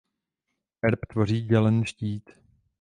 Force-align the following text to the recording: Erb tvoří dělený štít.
Erb 0.81 1.05
tvoří 1.09 1.41
dělený 1.45 1.85
štít. 1.85 2.29